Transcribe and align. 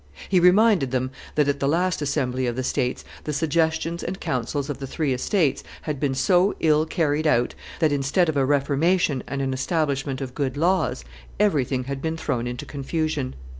He 0.27 0.39
reminded 0.39 0.89
them 0.89 1.11
that 1.35 1.47
at 1.47 1.59
the 1.59 1.67
last 1.67 2.01
assembly 2.01 2.47
of 2.47 2.55
the 2.55 2.63
states 2.63 3.05
the 3.25 3.33
suggestions 3.33 4.03
and 4.03 4.19
counsels 4.19 4.67
of 4.67 4.79
the 4.79 4.87
three 4.87 5.13
estates 5.13 5.63
had 5.83 5.99
been 5.99 6.15
so 6.15 6.55
ill 6.59 6.87
carried 6.87 7.27
out 7.27 7.53
that, 7.77 7.91
instead 7.91 8.27
of 8.27 8.35
a 8.35 8.43
reformation 8.43 9.21
and 9.27 9.43
an 9.43 9.53
establishment 9.53 10.19
of 10.19 10.33
good 10.33 10.57
laws, 10.57 11.05
everything 11.39 11.83
had 11.83 12.01
been 12.01 12.17
thrown 12.17 12.47
into 12.47 12.65
confusion. 12.65 13.35